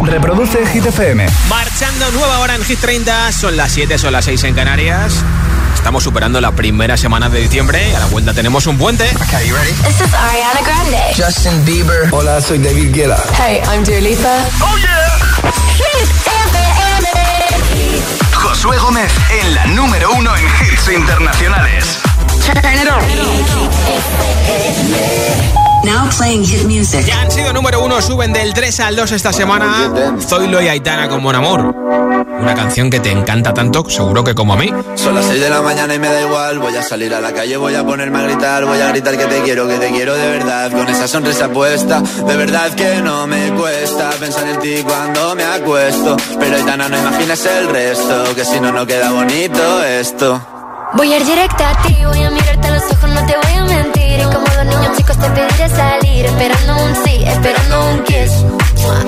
[0.00, 1.26] Reproduce Hit FM.
[1.48, 3.32] Marchando nueva hora en Hit 30.
[3.32, 5.22] Son las 7, son las 6 en Canarias.
[5.74, 9.08] Estamos superando la primera semana de diciembre y a la vuelta tenemos un puente.
[9.28, 9.72] Okay, you ready?
[9.84, 10.98] This is Ariana Grande.
[11.16, 12.08] Justin Bieber.
[12.10, 13.22] Hola, soy David Guetta.
[13.38, 14.44] Hey, I'm Dua Lipa.
[14.60, 15.06] Oh yeah.
[15.76, 17.08] Hit FM.
[18.32, 21.98] Josué Gómez en la número uno en hits internacionales.
[22.44, 22.88] Turn it
[25.60, 25.65] on.
[25.84, 27.04] Now playing hit music.
[27.06, 29.92] Ya han sido número uno, suben del 3 al 2 esta semana.
[30.20, 31.74] Zoilo y Aitana con Mon Amor.
[32.40, 34.72] Una canción que te encanta tanto, seguro que como a mí.
[34.94, 36.58] Son las 6 de la mañana y me da igual.
[36.58, 38.64] Voy a salir a la calle, voy a ponerme a gritar.
[38.64, 40.72] Voy a gritar que te quiero, que te quiero de verdad.
[40.72, 45.44] Con esa sonrisa puesta, de verdad que no me cuesta pensar en ti cuando me
[45.44, 46.16] acuesto.
[46.38, 50.40] Pero Aitana, no imaginas el resto, que si no, no queda bonito esto.
[50.94, 52.30] Voy a ir directa a ti, voy a
[52.66, 54.20] mirarte los ojos, no te voy a mentir.
[54.20, 58.32] Y como dos niños chicos te pediré salir, esperando un sí, esperando un kiss.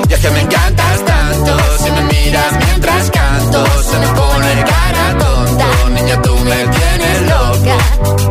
[0.09, 5.19] Y es que me encantas tanto, si me miras mientras canto, se me pone cara
[5.19, 5.67] tonta.
[5.91, 7.77] Niña, tú me tienes loca.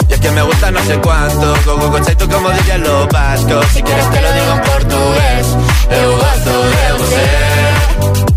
[0.10, 3.66] Y es que me gusta no sé cuánto, go, go, tú como dirían los vascos.
[3.74, 5.48] Si quieres te lo digo en portugués,
[5.90, 8.37] eu gosto de você.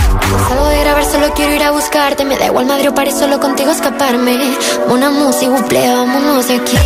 [0.47, 2.25] Salgo de grabar, solo quiero ir a buscarte.
[2.25, 4.57] Me da igual Madrid o París, solo contigo escaparme.
[4.87, 6.77] Una música, buple, vámonos de aquí.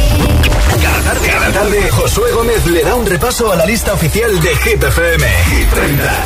[0.81, 4.55] Cada tarde, cada tarde, Josué Gómez le da un repaso a la lista oficial de
[4.55, 5.27] Hit FM.
[5.27, 6.25] Hit 30.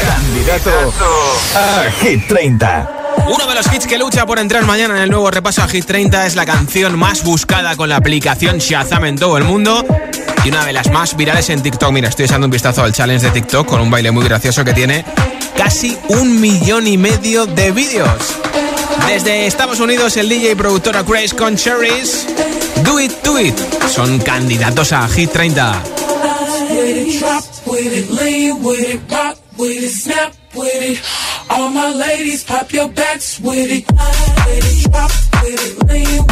[0.00, 0.94] Candidato
[1.56, 2.96] a Hit 30.
[3.26, 5.84] Uno de los hits que lucha por entrar mañana en el nuevo repaso a Hit
[5.84, 9.84] 30 es la canción más buscada con la aplicación Shazam en todo el mundo
[10.44, 11.92] y una de las más virales en TikTok.
[11.92, 14.72] Mira, estoy echando un vistazo al challenge de TikTok con un baile muy gracioso que
[14.72, 15.04] tiene
[15.70, 18.10] casi un millón y medio de vídeos.
[19.06, 22.26] Desde Estados Unidos, el DJ y productora Grace con Cherries,
[22.82, 23.54] Do It, Do It,
[23.88, 25.84] son candidatos a Hit 30.
[26.70, 30.98] with it, drop with it, lean with it, rock with it, snap with it.
[31.48, 33.86] All my ladies, pop your backs with it.
[33.86, 35.10] With it, drop
[35.40, 36.30] with it, lean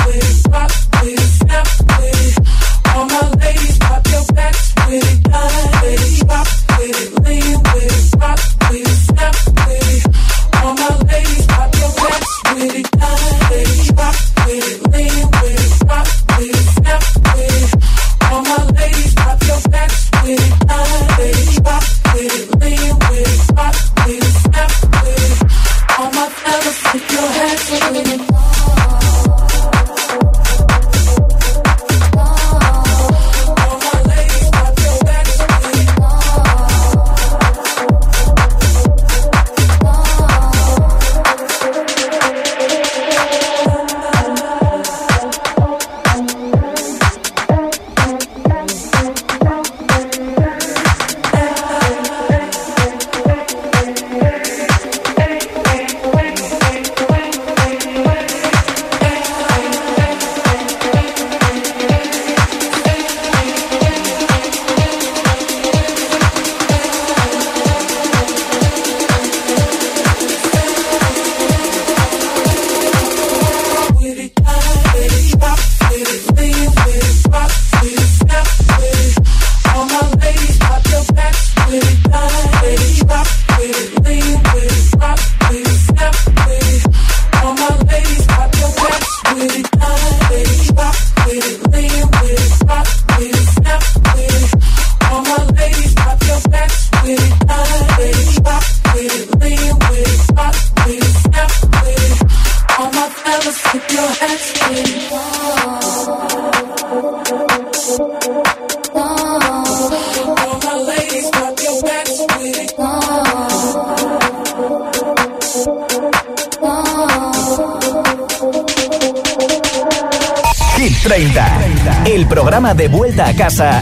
[122.59, 123.81] programa de vuelta a casa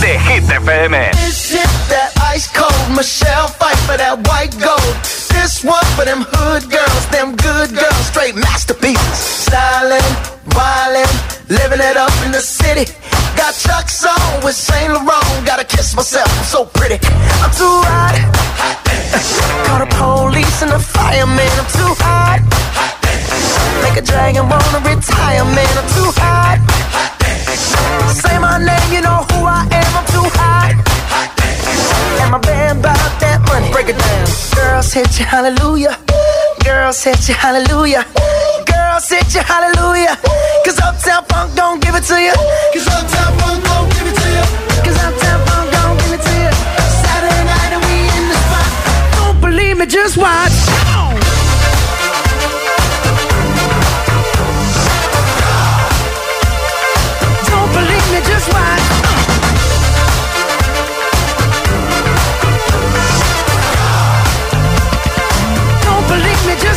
[0.00, 1.10] de Hit FM.
[5.30, 9.46] This one for them hood girls, them good girls, straight masterpieces.
[9.46, 10.02] Stylin',
[10.54, 11.08] wildin',
[11.48, 12.84] living it up in the city.
[13.34, 15.46] Got Chuck's on with Saint Laurent.
[15.46, 16.98] Gotta kiss myself, I'm so pretty.
[17.40, 18.12] I'm too hot.
[19.64, 21.48] Call the police and the fireman.
[21.56, 22.44] I'm too hot.
[23.82, 25.78] Make a dragon wanna retire, man.
[25.78, 26.77] I'm too hot.
[28.22, 29.90] Say my name, you know who I am.
[29.98, 30.74] I'm too hot.
[32.22, 33.70] And my band bought that money.
[33.72, 34.26] Break it down.
[34.54, 35.96] Girls hit you, hallelujah.
[36.64, 38.04] Girls hit you, hallelujah.
[38.66, 40.16] Girls hit you, hallelujah.
[40.64, 42.34] Cause Uptown Funk don't give it to you.
[42.74, 44.44] Cause Uptown Funk don't give it to you.
[44.84, 46.52] Cause Uptown Funk don't give it to you.
[47.02, 48.70] Saturday night and we in the spot.
[49.16, 50.57] Don't believe me, just watch.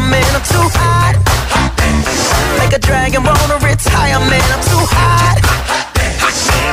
[0.00, 0.24] Fireman.
[0.34, 1.14] I'm too hot.
[2.58, 4.48] Make a dragon wanna retire, man.
[4.54, 5.36] I'm too hot.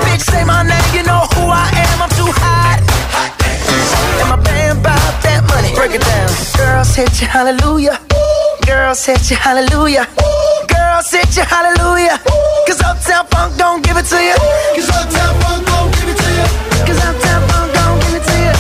[0.06, 2.02] Bitch, say my name, you know who I am.
[2.04, 2.80] I'm too hot.
[4.22, 5.74] And my band bought that money.
[5.76, 6.30] Break it down.
[6.58, 8.00] Girls hit you, hallelujah.
[8.66, 10.08] Girls hit you, hallelujah.
[10.68, 12.20] Girls hit you, hallelujah.
[12.68, 14.36] Cause Uptown Funk don't give it to you.
[14.76, 16.48] Cause Uptown Funk don't give it to you.
[16.88, 18.54] Cause Uptown Funk don't give it to you.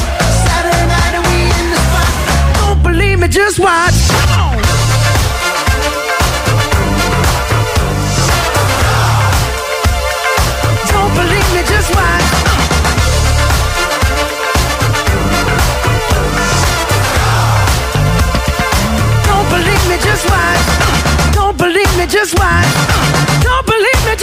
[0.47, 2.11] Saturday night and we in the spot.
[2.59, 3.96] Don't believe me, just watch.
[11.87, 12.37] Just watch.
[19.25, 20.63] Don't believe me, just white
[21.33, 22.73] Don't believe me, just watch.
[23.43, 24.17] Don't believe me,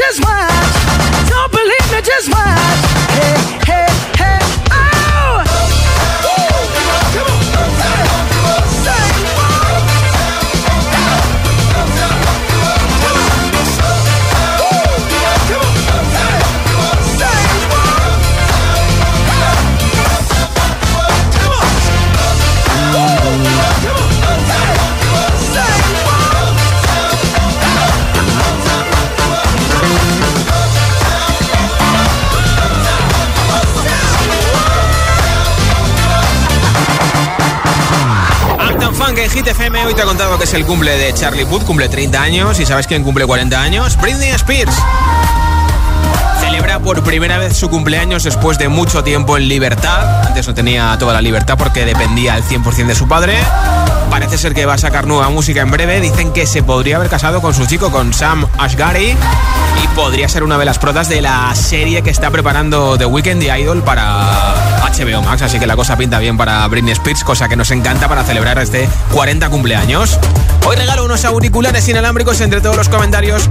[39.05, 39.85] Funk en Hit FM.
[39.85, 42.59] Hoy te ha contado que es el cumple de Charlie Puth, cumple 30 años.
[42.59, 43.99] ¿Y sabes quién cumple 40 años?
[44.01, 44.75] Britney Spears.
[46.83, 50.27] Por primera vez su cumpleaños después de mucho tiempo en libertad.
[50.27, 53.39] Antes no tenía toda la libertad porque dependía al 100% de su padre.
[54.11, 56.01] Parece ser que va a sacar nueva música en breve.
[56.01, 59.17] Dicen que se podría haber casado con su chico, con Sam Ashgari.
[59.83, 63.43] Y podría ser una de las protas de la serie que está preparando The Weeknd
[63.43, 65.43] y Idol para HBO Max.
[65.43, 68.59] Así que la cosa pinta bien para Britney Spears, cosa que nos encanta para celebrar
[68.59, 70.19] este 40 cumpleaños.
[70.67, 73.49] Hoy regalo unos auriculares inalámbricos entre todos los comentarios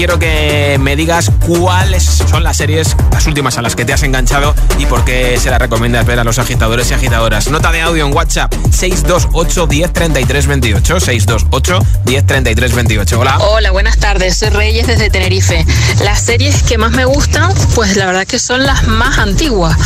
[0.00, 4.02] quiero que me digas cuáles son las series, las últimas a las que te has
[4.02, 7.50] enganchado y por qué se las recomiendas ver a los agitadores y agitadoras.
[7.50, 11.00] Nota de audio en WhatsApp 628 10 33 28.
[11.00, 13.20] 628 10 33 28.
[13.20, 13.38] Hola.
[13.40, 14.38] Hola, buenas tardes.
[14.38, 15.66] Soy Reyes desde Tenerife.
[16.02, 19.76] Las series que más me gustan, pues la verdad que son las más antiguas.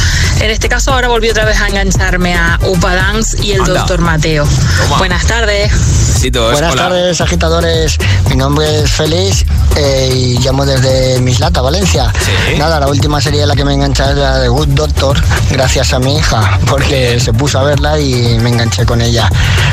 [0.40, 3.80] En este caso ahora volví otra vez a engancharme a Upa Dance y el Anda.
[3.80, 4.46] Doctor Mateo.
[4.78, 4.98] Toma.
[4.98, 5.72] Buenas tardes.
[6.32, 6.74] Buenas hola.
[6.74, 7.98] tardes, agitadores.
[8.30, 9.44] Mi nombre es Félix
[9.76, 12.12] eh, y llamo desde Mislata, Valencia.
[12.20, 12.58] Sí.
[12.58, 15.92] Nada, la última serie en la que me enganché es la de Good Doctor, gracias
[15.92, 19.28] a mi hija, porque se puso a verla y me enganché con ella.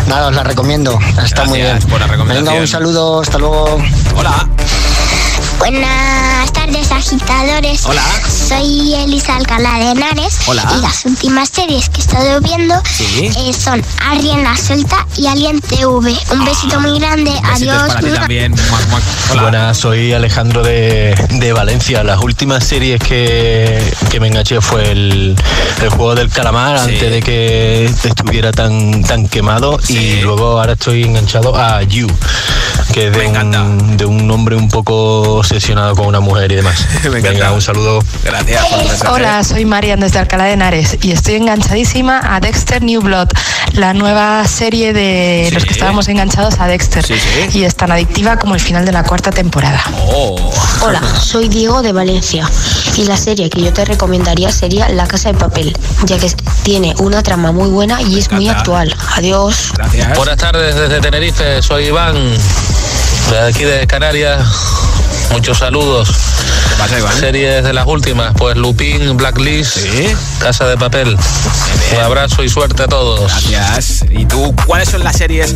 [0.08, 1.72] Nada, os la recomiendo, está muy bien.
[1.72, 2.46] Gracias por la recomendación.
[2.46, 3.78] Venga, un saludo, hasta luego.
[4.16, 4.48] Hola.
[5.60, 7.86] Buenas tardes, agitadores.
[7.86, 8.02] Hola.
[8.48, 10.40] Soy Elisa Alcalá de Henares.
[10.48, 10.64] Hola.
[10.78, 13.30] Y las últimas series que he estado viendo Sí.
[13.38, 16.16] eh, son Alien la Suelta y Alien TV.
[16.32, 17.32] Un besito muy grande.
[17.32, 17.88] Besitos Adiós.
[17.94, 18.54] para ti también.
[19.32, 19.42] Hola.
[19.44, 22.04] Buenas, soy Alejandro de, de Valencia.
[22.04, 25.36] Las últimas series que, que me enganché fue el,
[25.82, 26.94] el juego del calamar Sí.
[26.94, 29.98] antes de que estuviera tan, tan quemado Sí.
[29.98, 32.08] y luego ahora estoy enganchado a You,
[32.94, 36.88] que es de un, de un hombre un poco obsesionado con una mujer y demás.
[37.04, 38.04] Venga, un saludo.
[38.24, 38.64] Gracias
[39.10, 43.30] Hola, soy Marian desde Alcalá de Henares y estoy enganchadísima a Dexter New Blood,
[43.74, 47.04] la nueva serie de los que estábamos enganchados a Dexter.
[47.54, 49.82] Y es tan adictiva como el final de la cuarta temporada.
[50.08, 50.54] Oh.
[50.82, 52.50] Hola, soy Diego de Valencia
[52.96, 55.76] y la serie que yo te recomendaría sería La Casa de Papel,
[56.06, 56.32] ya que
[56.64, 58.96] tiene una trama muy buena y es muy actual.
[59.16, 59.74] Adiós.
[60.16, 62.16] Buenas tardes desde Tenerife, soy Iván,
[63.32, 64.91] de aquí de Canarias.
[65.32, 66.10] Muchos saludos.
[67.20, 69.78] Series de las últimas, pues Lupin, Blacklist,
[70.40, 71.16] Casa de Papel.
[71.96, 73.32] Un abrazo y suerte a todos.
[73.50, 74.06] Gracias.
[74.10, 75.56] ¿Y tú cuáles son las series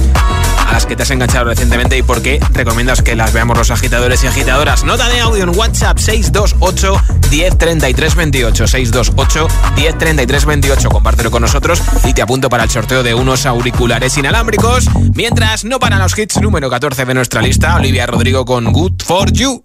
[0.67, 3.72] a las que te has enganchado recientemente y por qué recomiendas que las veamos los
[3.72, 4.84] agitadores y agitadoras?
[4.84, 12.50] Nota de audio en WhatsApp 628 103328 628 103328 Compártelo con nosotros y te apunto
[12.50, 14.86] para el sorteo de unos auriculares inalámbricos.
[15.15, 19.32] Mientras no para los hits número 14 de nuestra lista, Olivia Rodrigo con Good for
[19.32, 19.65] You.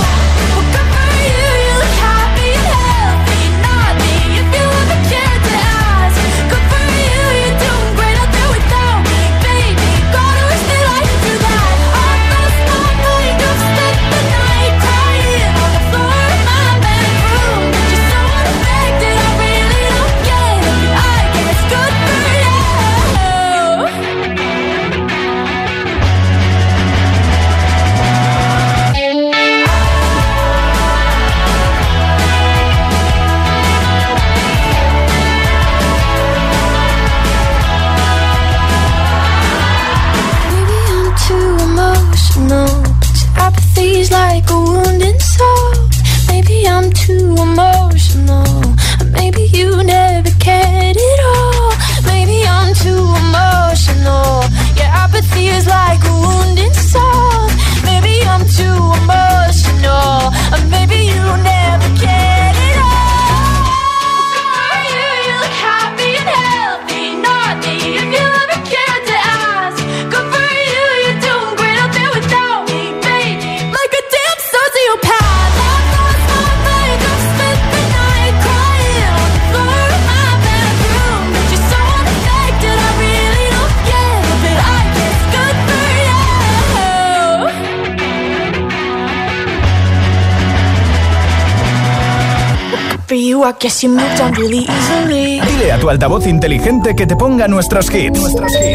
[93.41, 95.41] You, I guess you moved on really easily.
[95.41, 98.19] Dile a tu altavoz inteligente que te ponga nuestros hits.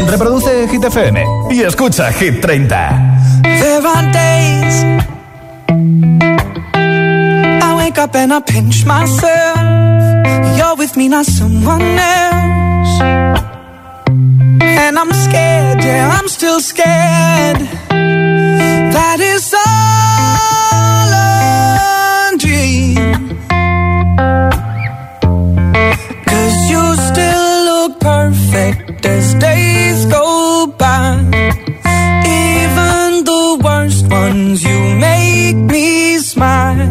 [0.09, 2.67] Reproduce Hit FM y escucha Hit 30.
[3.43, 4.85] There are days
[7.63, 9.57] I wake up and I pinch myself.
[10.57, 13.01] You're with me, not someone else.
[14.61, 17.59] And I'm scared, yeah, I'm still scared.
[17.89, 23.16] That is all a dream.
[28.97, 31.19] Perfect as days go by.
[32.25, 36.87] Even the worst ones, you make me smile.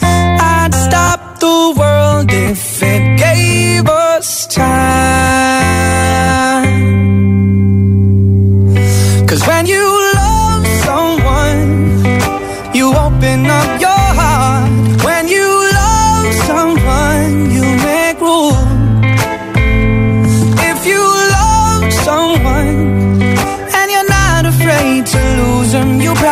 [0.00, 5.55] I'd stop the world if it gave us time.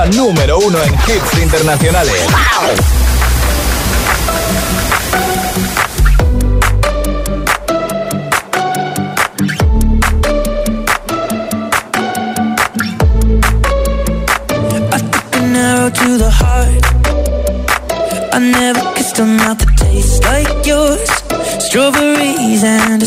[0.00, 2.26] la número uno en hits internacionales.
[15.92, 16.84] to the heart.
[18.32, 21.10] I never kissed a mouth that tastes like yours.
[21.64, 23.06] Strawberries and a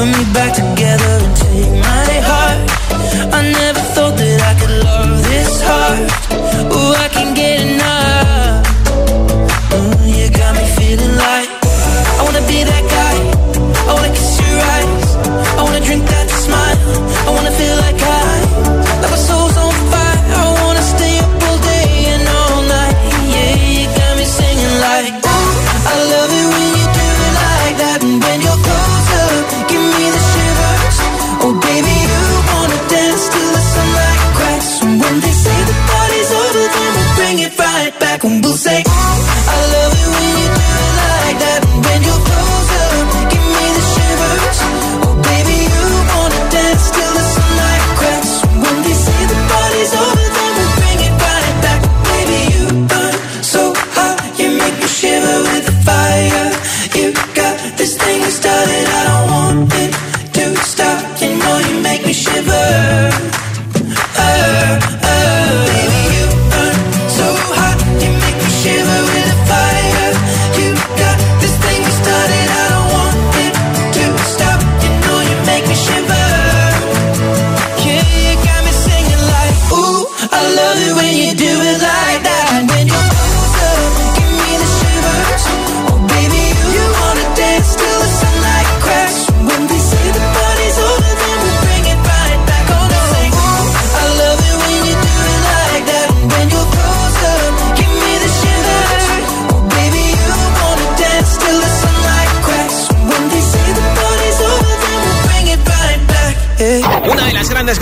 [0.00, 2.56] Put me back together and take my heart.
[3.36, 6.08] I never thought that I could love this hard
[6.72, 7.49] Ooh, I can get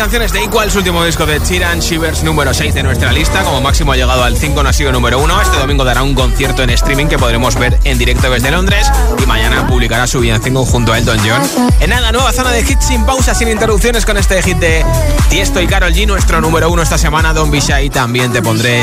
[0.08, 3.42] canciones de Equal, su último disco de Chiran Shivers número 6 de nuestra lista.
[3.42, 5.42] Como máximo ha llegado al 5, no ha sido número 1.
[5.42, 8.90] Este domingo dará un concierto en streaming que podremos ver en directo desde Londres.
[9.22, 11.42] Y mañana publicará su villancico junto a Elton John.
[11.80, 14.82] En nada, nueva zona de hits sin pausa, sin interrupciones con este hit de
[15.28, 17.34] Tiesto y Carol G, nuestro número 1 esta semana.
[17.34, 18.82] Don Bishai también te pondré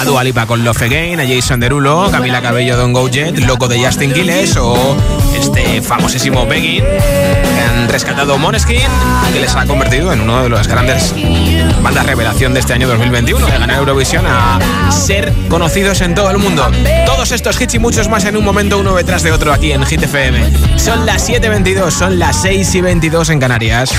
[0.00, 3.78] a Dualipa con Love Again, a Jason Derulo, Camila Cabello, Don Go Jet, Loco de
[3.84, 4.96] Justin Quiles o
[5.36, 8.80] este famosísimo Begging que han rescatado Moneskin
[9.32, 11.14] que les ha convertido en uno de los grandes
[11.82, 14.58] bandas revelación de este año 2021 de ganar Eurovisión a
[14.90, 16.70] ser conocidos en todo el mundo.
[17.06, 19.84] Todos estos hits y muchos más en un momento uno detrás de otro aquí en
[19.84, 19.98] Hit.
[20.76, 23.90] Son las 7.22, son las 6 y 22 en Canarias.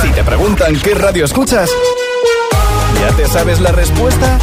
[0.00, 1.70] Si te preguntan qué radio escuchas,
[3.00, 4.38] ¿ya te sabes la respuesta?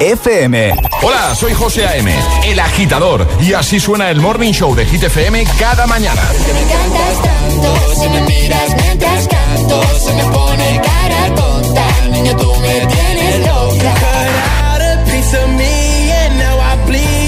[0.00, 0.74] FM.
[1.02, 2.12] Hola, soy José A.M.,
[2.46, 6.22] el agitador, y así suena el Morning Show de Hit FM cada mañana.
[6.52, 12.54] Me encantas tanto, si me miras mientras canto, se me pone cara tonta, niña tú
[12.56, 13.94] me tienes loca.
[13.94, 14.30] Cut
[14.64, 17.23] out a piece of me and now I bleed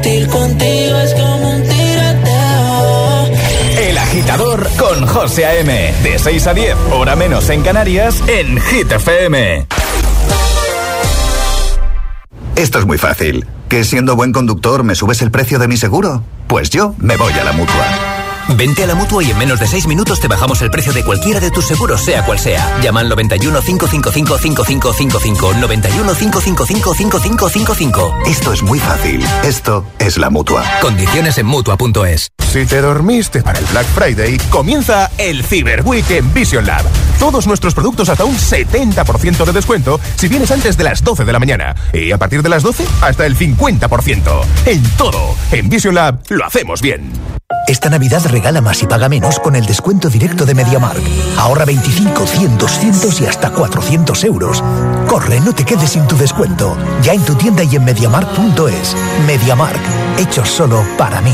[0.00, 3.26] discutir contigo es como un tiroteo.
[3.88, 5.94] El agitador con José A.M.
[6.02, 9.66] De 6 a 10, hora menos en Canarias, en Hit FM.
[12.56, 13.46] Esto es muy fácil.
[13.68, 16.24] ¿Que siendo buen conductor me subes el precio de mi seguro?
[16.46, 18.09] Pues yo me voy a la mutua.
[18.56, 21.04] Vente a la mutua y en menos de 6 minutos te bajamos el precio de
[21.04, 22.80] cualquiera de tus seguros, sea cual sea.
[22.80, 25.54] Llama al 91 555 5555.
[25.54, 28.18] 91 555 5555.
[28.26, 29.24] Esto es muy fácil.
[29.44, 30.64] Esto es la mutua.
[30.80, 32.28] Condiciones en mutua.es.
[32.50, 36.84] Si te dormiste para el Black Friday, comienza el Cyber Week en Vision Lab.
[37.20, 41.32] Todos nuestros productos hasta un 70% de descuento si vienes antes de las 12 de
[41.32, 41.76] la mañana.
[41.92, 44.42] Y a partir de las 12, hasta el 50%.
[44.66, 45.36] En todo.
[45.52, 47.12] En Vision Lab lo hacemos bien.
[47.70, 51.00] Esta Navidad regala más y paga menos con el descuento directo de MediaMark.
[51.38, 54.60] Ahorra 25, 100, 200 y hasta 400 euros.
[55.06, 56.76] Corre, no te quedes sin tu descuento.
[57.04, 58.96] Ya en tu tienda y en MediaMark.es.
[59.24, 59.80] MediaMark,
[60.18, 61.32] hechos solo para mí.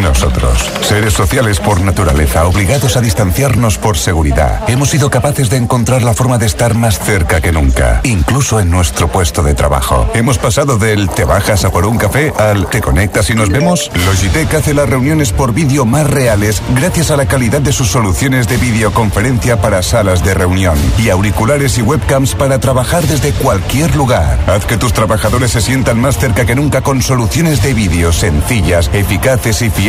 [0.00, 6.02] Nosotros, seres sociales por naturaleza, obligados a distanciarnos por seguridad, hemos sido capaces de encontrar
[6.02, 10.08] la forma de estar más cerca que nunca, incluso en nuestro puesto de trabajo.
[10.14, 13.90] Hemos pasado del te bajas a por un café al te conectas y nos vemos.
[14.06, 18.48] Logitech hace las reuniones por vídeo más reales gracias a la calidad de sus soluciones
[18.48, 24.38] de videoconferencia para salas de reunión y auriculares y webcams para trabajar desde cualquier lugar.
[24.46, 28.90] Haz que tus trabajadores se sientan más cerca que nunca con soluciones de vídeo sencillas,
[28.94, 29.81] eficaces y fiables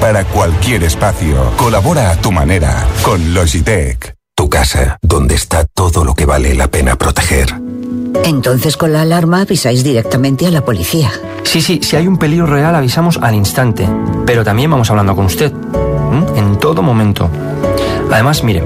[0.00, 1.52] para cualquier espacio.
[1.56, 4.14] Colabora a tu manera con Logitech.
[4.36, 7.48] Tu casa, donde está todo lo que vale la pena proteger.
[8.24, 11.10] Entonces con la alarma avisáis directamente a la policía.
[11.42, 13.88] Sí, sí, si hay un peligro real avisamos al instante,
[14.26, 16.24] pero también vamos hablando con usted, ¿m?
[16.38, 17.28] en todo momento.
[18.12, 18.62] Además, mire,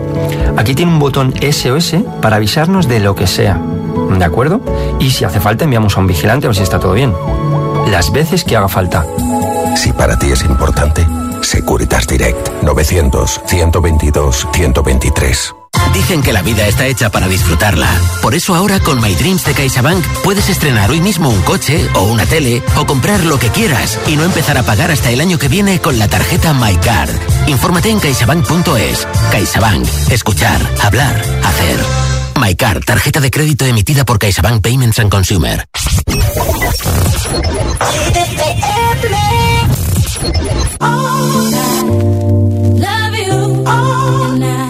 [0.59, 3.59] aquí tiene un botón SOS para avisarnos de lo que sea,
[4.11, 4.61] ¿de acuerdo?
[5.01, 7.15] Y si hace falta enviamos a un vigilante a ver si está todo bien.
[7.87, 9.07] Las veces que haga falta.
[9.77, 11.07] Si para ti es importante,
[11.43, 15.55] Securitas Direct 900 122 123.
[15.93, 17.89] Dicen que la vida está hecha para disfrutarla.
[18.21, 22.03] Por eso ahora con My Dreams de CaixaBank puedes estrenar hoy mismo un coche o
[22.03, 25.39] una tele o comprar lo que quieras y no empezar a pagar hasta el año
[25.39, 27.11] que viene con la tarjeta MyCard.
[27.47, 29.07] Infórmate en caixabank.es.
[29.31, 29.87] CaixaBank.
[30.11, 31.79] Escuchar, hablar, hacer.
[32.41, 35.65] MyCard, tarjeta de crédito emitida por CaixaBank Payments and Consumer.
[42.79, 44.66] Love you all night.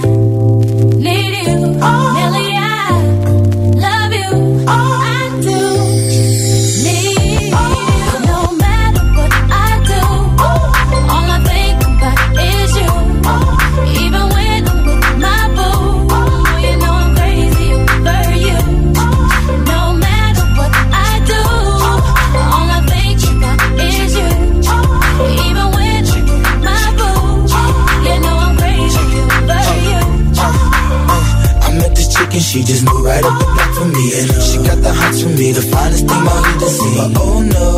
[32.57, 35.63] She just moved right up for me And she got the hots for me, the
[35.63, 37.69] finest thing hood has seen But oh no,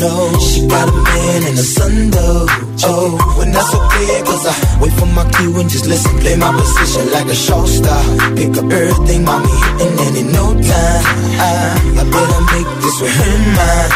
[0.00, 1.66] no, she got a man and a
[2.10, 2.46] though
[2.84, 6.50] Oh, when that's okay, cause I wait for my cue and just listen Play my
[6.50, 8.02] position like a show star
[8.34, 11.04] Pick up everything, mommy and in no time
[11.38, 11.52] I,
[12.00, 13.90] I better make this with her mine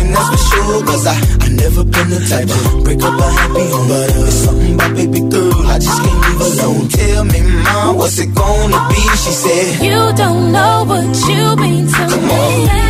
[0.00, 3.28] And that's for sure cause I, I never been the type to break up a
[3.30, 3.88] happy home.
[3.88, 6.88] But it's something about baby girl, I just can't leave alone.
[6.88, 9.00] Tell me, mom, what's it gonna be?
[9.22, 12.89] She said, You don't know what you mean to me.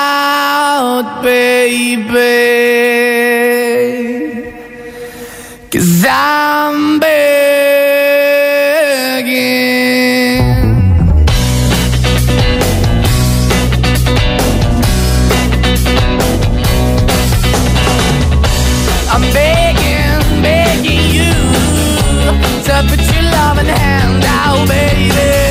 [1.01, 2.11] out, baby.
[5.71, 7.21] Cause I'm begging.
[19.13, 21.33] I'm begging, begging you
[22.65, 25.50] to put your loving hand out, baby.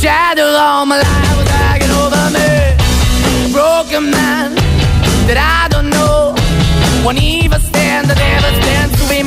[0.00, 3.52] The shadow all my life was hanging over me.
[3.52, 4.54] Broken man
[5.28, 6.32] that I don't know.
[7.04, 8.22] Won't even stand, to be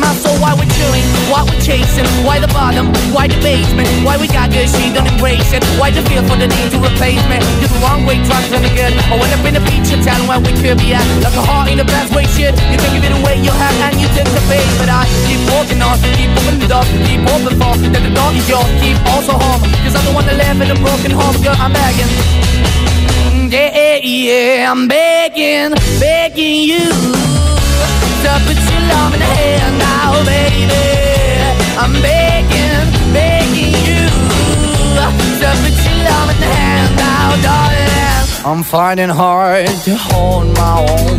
[0.03, 0.33] my.
[0.43, 1.07] Why we're chewing?
[1.31, 2.05] Why we're chasing?
[2.27, 2.91] Why the bottom?
[3.15, 3.87] Why the basement?
[4.03, 5.63] Why we got good, she don't embrace it?
[5.79, 7.39] Why the feel for the need to replace me?
[7.63, 8.93] You're the wrong way, trying to good.
[9.07, 11.05] I went up in a feature town where we could be at.
[11.23, 12.53] Like a heart in the best way, shit.
[12.71, 14.67] You can give it away, you have, and you take the bait.
[14.77, 18.31] But I keep walking on, keep moving the door, keep open for that the door
[18.35, 18.67] is yours.
[18.83, 21.55] Keep also home, cause I'm the one that live in a broken home, girl.
[21.55, 22.11] I'm begging.
[23.47, 27.32] Yeah, Yeah, yeah, I'm begging, begging you
[28.23, 30.85] to put your love in the hand now, baby.
[31.81, 34.03] I'm begging, begging you
[35.41, 37.83] to put your love in the hand now, darling.
[38.45, 41.17] I'm finding hard to hold my own.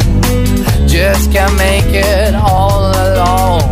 [0.89, 3.63] Just can't make it all alone.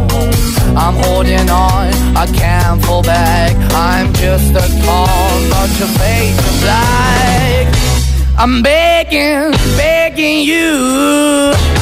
[0.76, 1.88] I'm holding on,
[2.22, 3.54] I can't fall back.
[3.72, 7.64] I'm just a call, not your face of black.
[8.36, 11.81] I'm begging, begging you.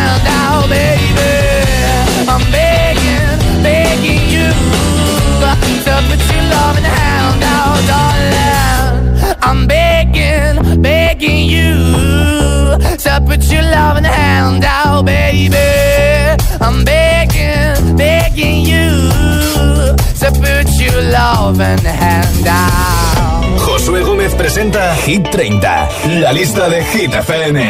[23.57, 25.89] Josué Gómez presenta Hit 30,
[26.19, 27.69] la lista de Hit FM.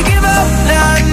[0.00, 1.09] Don't you give up, nah,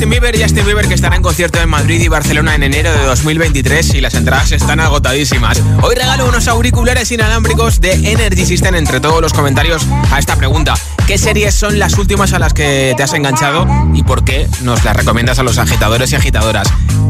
[0.00, 3.04] Justin Bieber, Justin Bieber que estará en concierto en Madrid y Barcelona en enero de
[3.04, 5.60] 2023 y las entradas están agotadísimas.
[5.82, 10.72] Hoy regalo unos auriculares inalámbricos de Energy System entre todos los comentarios a esta pregunta.
[11.06, 14.84] ¿Qué series son las últimas a las que te has enganchado y por qué nos
[14.84, 16.66] las recomiendas a los agitadores y agitadoras?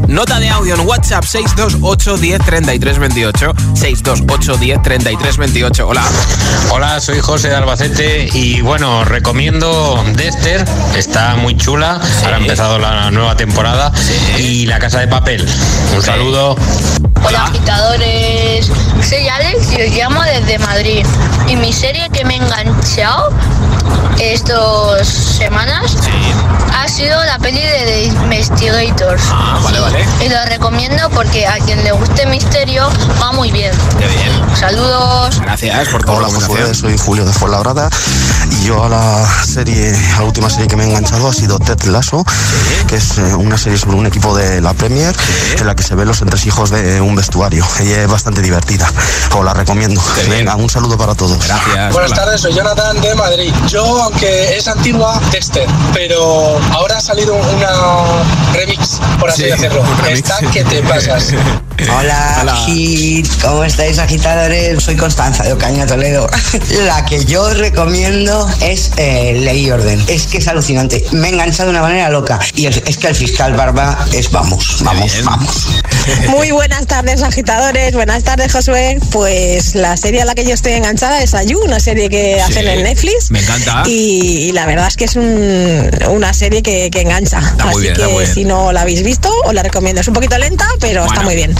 [0.07, 5.87] Nota de audio en WhatsApp 628 10 33 28 628 10 33 28.
[5.87, 6.03] Hola.
[6.71, 10.65] Hola, soy José de Albacete y bueno, recomiendo Dexter,
[10.97, 13.91] está muy chula, ahora ha empezado la nueva temporada
[14.37, 15.47] y La Casa de Papel.
[15.95, 16.55] Un saludo.
[17.23, 18.71] Hola agitadores,
[19.07, 21.05] soy Alex y os llamo desde Madrid.
[21.47, 23.29] Y mi serie que me he enganchado
[24.19, 25.95] estas semanas
[26.73, 29.23] ha sido la peli de The Investigators.
[29.31, 30.05] Ah, vale, vale.
[30.23, 32.89] Y lo recomiendo porque a quien le guste misterio
[33.21, 33.71] va muy bien.
[33.99, 34.55] Qué bien.
[34.55, 35.39] Saludos.
[35.41, 36.17] Gracias por todo.
[36.17, 37.89] Hola, Josué, soy Julio de Fuenlabrada
[38.49, 41.59] y yo a la serie, a la última serie que me he enganchado ha sido
[41.59, 42.23] Ted Lasso,
[42.87, 45.15] que es eh, una serie sobre un equipo de la Premier
[45.57, 47.65] en la que se ven los entresijos de un vestuario.
[47.83, 48.89] Y es bastante divertida.
[49.35, 50.01] Os la recomiendo.
[50.29, 51.37] Venga, un saludo para todos.
[51.45, 51.93] Gracias.
[51.93, 53.53] Buenas tardes, soy Jonathan de Madrid.
[53.67, 59.81] Yo, aunque es antigua, Dexter, pero ahora ha salido una remix, por así Sí, decirlo.
[59.81, 60.19] un remix.
[60.29, 61.33] Está que te pasas.
[61.79, 63.27] Hola, Hit.
[63.41, 64.83] ¿Cómo estáis, agitadores?
[64.83, 66.29] Soy Constanza de Ocaña, Toledo.
[66.85, 70.03] La que yo recomiendo es eh, Ley y Orden.
[70.07, 71.03] Es que es alucinante.
[71.11, 72.39] Me he enganchado de una manera loca.
[72.55, 75.67] Y es, es que el fiscal Barba es vamos, vamos, vamos.
[76.29, 77.93] Muy buenas tardes, agitadores.
[77.93, 78.99] Buenas tardes, Josué.
[79.11, 82.67] Pues la serie a la que yo estoy enganchada es Ayu, una serie que hacen
[82.67, 83.31] en Netflix.
[83.31, 83.83] Me encanta.
[83.87, 87.39] Y, y la verdad es que es un- una serie que, que engancha.
[87.39, 88.35] muy Así bien, está que muy bien.
[88.35, 90.01] si no la habéis visto, os la recomiendo.
[90.01, 91.55] Es un poquito lenta, pero está muy bien.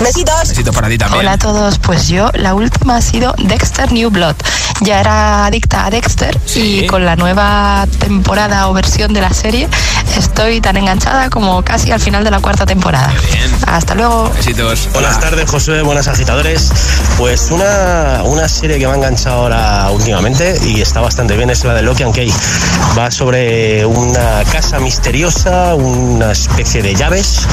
[0.00, 0.48] Besitos.
[0.48, 1.20] Besito para ti también.
[1.20, 4.36] Hola a todos, pues yo la última ha sido Dexter New Blood.
[4.80, 9.68] Ya era adicta a Dexter y con la nueva temporada o versión de la serie
[10.16, 13.12] estoy tan enganchada como casi al final de la cuarta temporada.
[13.66, 14.30] Hasta luego.
[14.30, 14.88] Besitos.
[14.92, 16.72] Buenas tardes, Josué, buenas agitadores.
[17.18, 21.64] Pues una, una serie que me ha enganchado ahora últimamente y está bastante bien es
[21.64, 22.32] la de Loki and Key.
[22.98, 27.46] Va sobre una casa misteriosa, una especie de llaves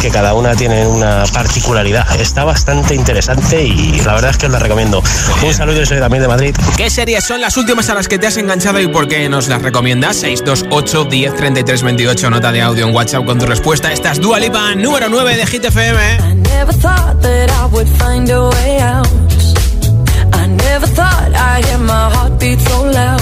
[0.00, 1.89] que cada una tiene una particularidad.
[1.98, 5.02] Está bastante interesante y la verdad es que os la recomiendo.
[5.44, 6.54] Un saludo, yo soy también de Madrid.
[6.76, 9.48] ¿Qué series son las últimas a las que te has enganchado y por qué nos
[9.48, 10.16] las recomiendas?
[10.18, 13.92] 628 10 33 28, nota de audio en WhatsApp con tu respuesta.
[13.92, 16.18] Esta es Dua Lipa, número 9 de Hit FM.
[16.36, 19.08] Never thought that I would find a way out.
[20.32, 23.20] I never thought I'd hear my heartbeat so loud.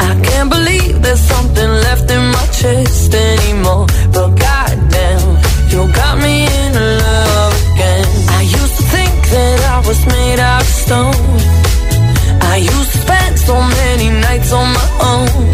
[0.00, 3.86] I can't believe there's something left in my chest anymore.
[4.12, 5.38] But goddamn,
[5.68, 7.33] you got me in love
[9.94, 11.38] was made out of stone.
[12.52, 15.46] I used to spend so many nights on my own.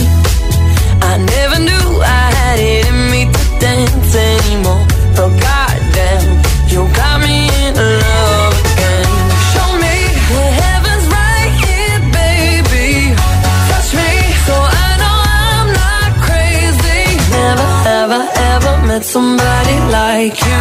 [1.11, 1.88] I never knew
[2.20, 4.84] I had it in me to dance anymore.
[5.16, 6.26] But goddamn,
[6.72, 7.74] you got me in
[8.05, 9.09] love again.
[9.53, 9.97] Show me
[10.32, 12.88] the heavens right here, baby.
[13.70, 14.12] Touch me
[14.47, 15.18] so I know
[15.49, 17.03] I'm not crazy.
[17.38, 17.68] Never,
[18.01, 18.22] ever,
[18.53, 20.61] ever met somebody like you.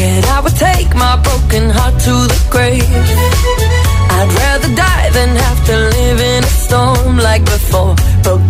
[0.00, 2.88] Scared I would take my broken heart to the grave.
[4.16, 7.94] I'd rather die than have to live in a storm like before.
[8.24, 8.49] But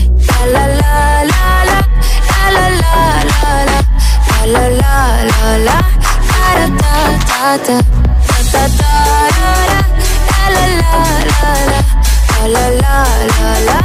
[7.51, 7.81] Da da
[8.53, 8.93] da da
[9.35, 10.87] la la
[11.27, 11.83] la la
[12.47, 12.95] la la
[13.37, 13.79] la la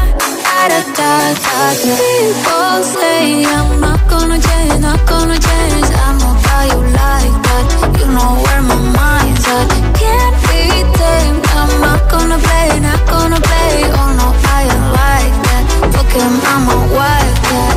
[0.69, 5.89] da da da da People say I'm not gonna change, not gonna change.
[5.91, 7.65] I know how you like that.
[7.99, 9.69] You know where my mind's at.
[9.99, 10.63] Can't be
[10.99, 11.43] tamed.
[11.59, 13.75] I'm not gonna play, not gonna play.
[13.99, 15.65] Oh no, I ain't like that.
[15.93, 17.77] Fuck him, I'm a wildcat.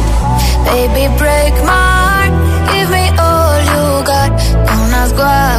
[0.70, 2.34] Baby, break my heart.
[2.74, 4.30] Give me all you got.
[4.68, 5.59] Don't ask why.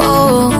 [0.00, 0.51] Oh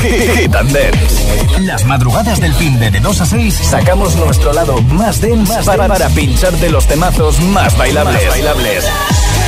[0.00, 1.60] Hit and Dance.
[1.62, 5.88] Las madrugadas del fin de, de 2 a 6 sacamos nuestro lado más dense para,
[5.88, 8.28] para pincharte los temazos más bailables.
[8.28, 8.84] bailables.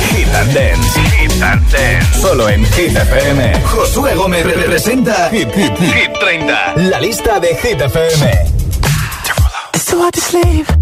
[0.09, 0.99] Hit and Dance.
[1.17, 2.19] Hit and Dance.
[2.21, 3.61] Solo en Hit FM.
[3.63, 6.73] Josué Gómez representa Hit, Hit, Hit 30.
[6.89, 8.31] La lista de Hit FM.
[9.73, 10.80] It's too hard to sleep.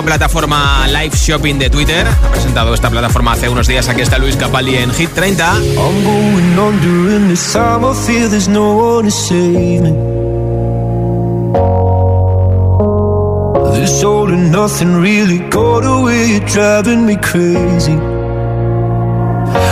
[0.00, 2.06] Nueva plataforma Live Shopping de Twitter.
[2.06, 3.88] Ha presentado esta plataforma hace unos días.
[3.88, 5.60] Aquí está Luis Capaldi en Hit 30.
[13.74, 17.96] This all and nothing really got away, driving me crazy.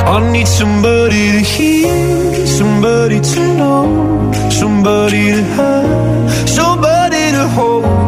[0.06, 8.07] I need somebody to hear, somebody to know, somebody to have, somebody to hold.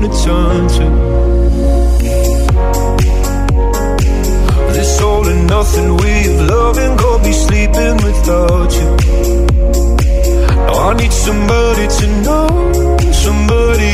[0.00, 0.86] to turn to.
[4.72, 8.88] This all and nothing way of loving, go be sleeping without you.
[10.66, 12.48] Now I need somebody to know,
[13.12, 13.92] somebody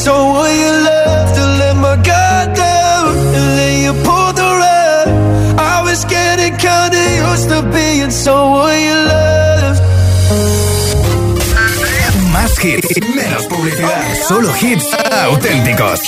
[0.00, 5.08] being someone you love, to let my guard down, and then you pulled the rug.
[5.58, 6.98] I was getting kinda
[7.28, 9.78] used to being someone you love.
[12.32, 14.16] Más hits, menos publicidad.
[14.28, 14.86] Solo hits
[15.28, 16.00] auténticos.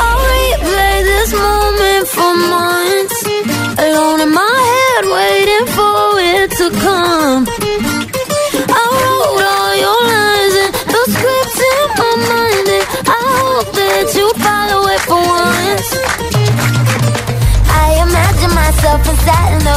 [0.00, 3.18] I'll replay this moment for months.
[3.78, 7.71] Alone in my head, waiting for it to come.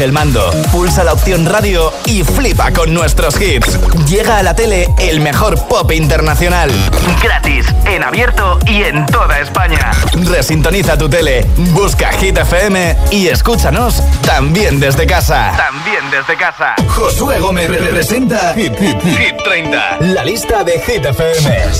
[0.00, 3.78] Coge el mando, pulsa la opción radio y flipa con nuestros hits.
[4.08, 6.70] Llega a la tele el mejor pop internacional.
[7.22, 9.90] Gratis, en abierto y en toda España.
[10.14, 15.52] Resintoniza tu tele, busca Hit FM y escúchanos también desde casa.
[15.54, 16.76] También desde casa.
[16.88, 18.72] Josué Gómez representa Hit,
[19.44, 21.40] 30, la lista de Hit FM.
[21.46, 21.74] Red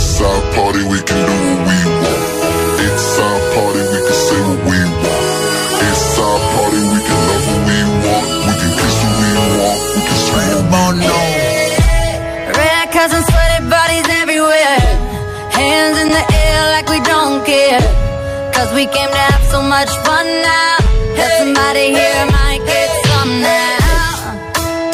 [18.80, 20.76] we came to have so much fun now.
[21.20, 23.76] Have somebody here might get some now.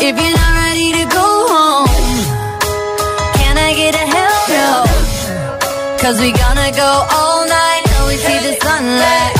[0.06, 2.20] If you're not ready to go home,
[3.38, 4.72] can I get a hell no?
[6.02, 9.35] Cause we gonna go all night till we see the sunlight.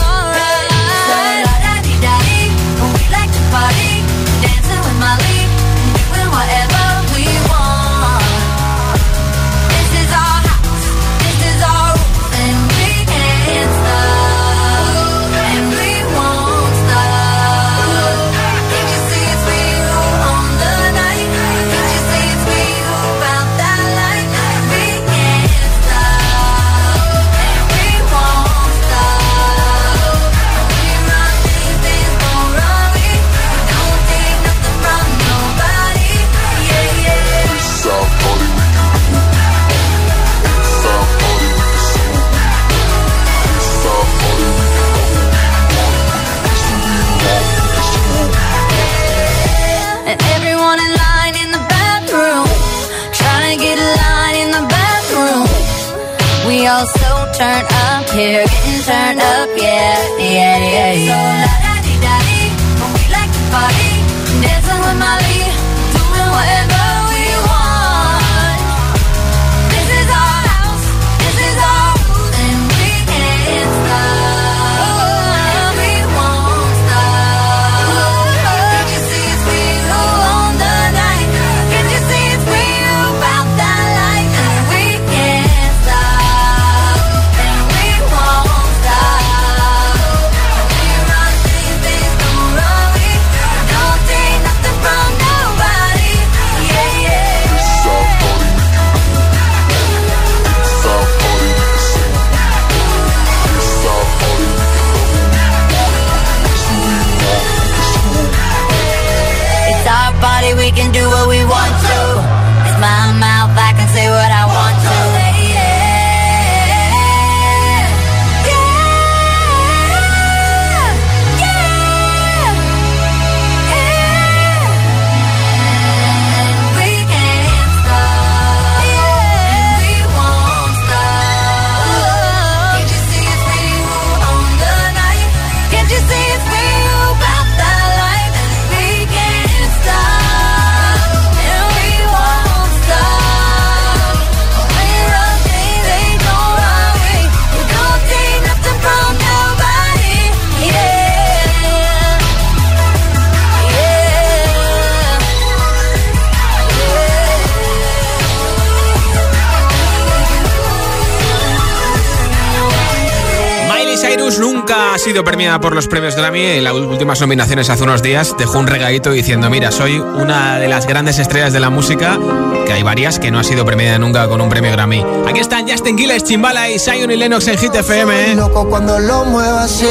[164.97, 168.59] Ha sido premiada por los premios Grammy, en las últimas nominaciones hace unos días dejó
[168.59, 172.19] un regadito diciendo, mira, soy una de las grandes estrellas de la música,
[172.65, 175.05] que hay varias que no ha sido premiada nunca con un premio Grammy.
[175.29, 178.37] Aquí están Justin Quiles, Chimbala y Zion y Lennox en Hit FM.
[178.37, 179.87] Loco cuando lo muevas así,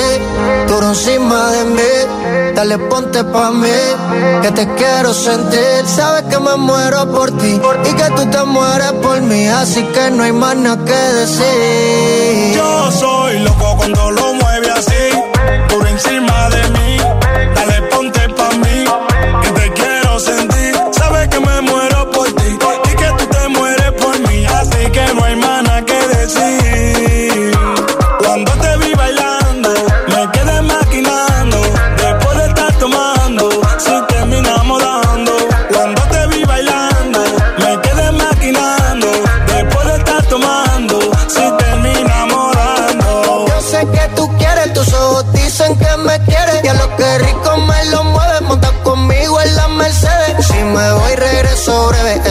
[0.67, 3.69] duro encima de mí, dale ponte pa' mí,
[4.41, 8.93] que te quiero sentir, sabes que me muero por ti y que tú te mueres
[9.03, 12.55] por mí, así que no hay más nada que decir.
[12.55, 14.94] Yo soy loco cuando lo mueve así,
[15.69, 16.97] por encima de mí.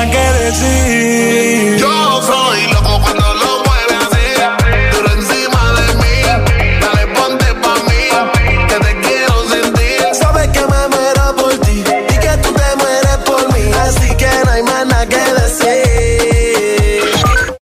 [0.00, 1.39] Nada que decir